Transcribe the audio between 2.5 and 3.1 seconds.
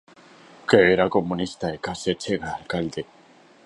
alcalde.